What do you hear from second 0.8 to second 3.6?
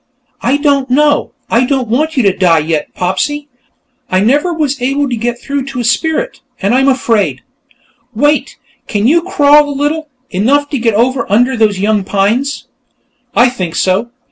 know. I don't want you to die yet, Popsy.